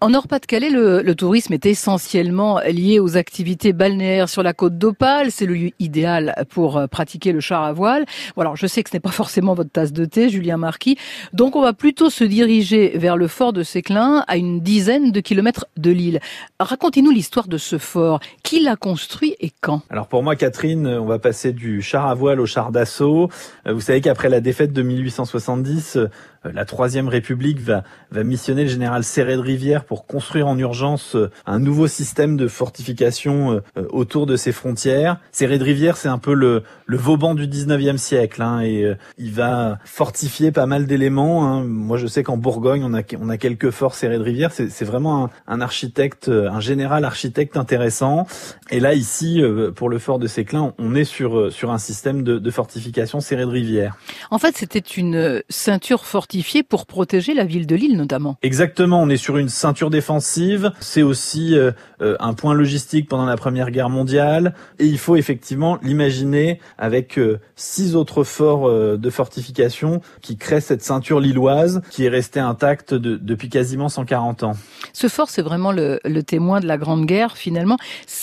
[0.00, 5.32] En Nord-Pas-de-Calais, le, tourisme est essentiellement lié aux activités balnéaires sur la côte d'Opale.
[5.32, 8.06] C'est le lieu idéal pour euh, pratiquer le char à voile.
[8.36, 10.96] Bon, je sais que ce n'est pas forcément votre tasse de thé, Julien Marquis.
[11.32, 15.18] Donc, on va plutôt se diriger vers le fort de Séclin, à une dizaine de
[15.18, 16.20] kilomètres de l'île.
[16.60, 18.20] Racontez-nous l'histoire de ce fort.
[18.48, 19.82] Qui l'a construit et quand?
[19.90, 23.28] Alors, pour moi, Catherine, on va passer du char à voile au char d'assaut.
[23.66, 25.98] Euh, vous savez qu'après la défaite de 1870,
[26.46, 30.58] euh, la Troisième République va, va missionner le général Serré de Rivière pour construire en
[30.58, 35.18] urgence euh, un nouveau système de fortification euh, autour de ses frontières.
[35.32, 39.32] Serré de Rivière, c'est un peu le, le Vauban du 19e siècle, hein, et il
[39.32, 41.46] va fortifier pas mal d'éléments.
[41.46, 41.64] Hein.
[41.64, 44.52] Moi, je sais qu'en Bourgogne, on a, on a quelques forts Serré de Rivière.
[44.52, 48.26] C'est vraiment un, architecte, un général architecte intéressant.
[48.70, 49.42] Et là, ici,
[49.74, 53.44] pour le fort de Séclin, on est sur, sur un système de, de fortification Serré
[53.44, 53.96] de Rivière.
[54.30, 58.36] En fait, c'était une ceinture fortifiée pour protéger la ville de Lille notamment.
[58.42, 63.26] Exactement, on est sur une ceinture défensive, c'est aussi euh, euh, un point logistique pendant
[63.26, 69.10] la Première Guerre mondiale et il faut effectivement l'imaginer avec euh, six autres forts de
[69.10, 74.52] fortification qui créent cette ceinture lilloise qui est restée intacte depuis quasiment 140 ans.
[74.92, 77.76] Ce fort, c'est vraiment le, le, témoin de la Grande Guerre finalement.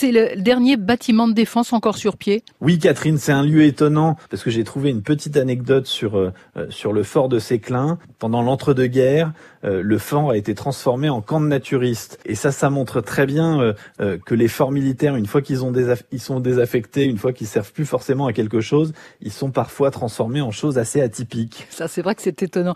[0.00, 4.16] C'est le dernier bâtiment de défense encore sur pied Oui Catherine, c'est un lieu étonnant
[4.30, 6.32] parce que j'ai trouvé une petite anecdote sur,
[6.70, 9.34] sur le fort de Séclin pendant l'entre-deux-guerres,
[9.64, 12.18] euh, le fort a été transformé en camp de naturistes.
[12.24, 15.64] Et ça, ça montre très bien euh, euh, que les forts militaires, une fois qu'ils
[15.64, 15.72] ont
[16.12, 19.90] ils sont désaffectés, une fois qu'ils servent plus forcément à quelque chose, ils sont parfois
[19.90, 21.66] transformés en choses assez atypiques.
[21.70, 22.74] Ça, c'est vrai que c'est étonnant.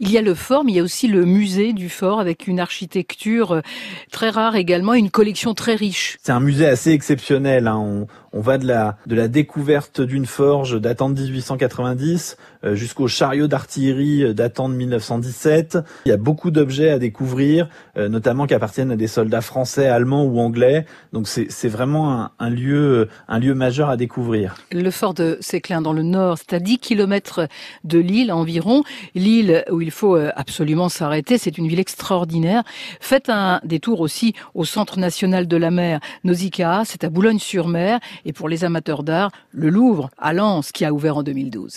[0.00, 2.46] il y a le fort, mais il y a aussi le musée du fort avec
[2.46, 3.62] une architecture
[4.10, 6.18] très rare également, une collection très riche.
[6.22, 7.66] C'est un musée assez exceptionnel.
[7.68, 8.06] Hein.
[8.34, 12.36] On va de la, de la découverte d'une forge datant de 1890
[12.72, 15.78] jusqu'au chariot d'artillerie datant de 1917.
[16.06, 19.86] Il y a beaucoup d'objets à découvrir, euh, notamment qui appartiennent à des soldats français,
[19.86, 20.84] allemands ou anglais.
[21.12, 24.56] Donc c'est vraiment un, lieu, un lieu majeur à découvrir.
[24.72, 27.48] Le fort de Séclin dans le nord, c'est à 10 km
[27.84, 28.82] de l'île environ.
[29.14, 32.64] L'île où il faut euh, absolument s'arrêter, c'est une ville extraordinaire.
[33.00, 38.00] Faites un détour aussi au Centre national de la mer, Nausicaa, c'est à Boulogne-sur-Mer.
[38.24, 41.72] Et pour les amateurs d'art, le Louvre à Lens qui a ouvert en 2012.